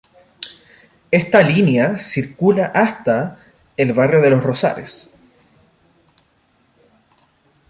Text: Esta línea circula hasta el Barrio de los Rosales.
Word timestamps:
Esta 1.11 1.43
línea 1.43 1.99
circula 1.99 2.71
hasta 2.73 3.37
el 3.77 3.93
Barrio 3.93 4.19
de 4.19 4.31
los 4.31 4.41
Rosales. 4.41 5.11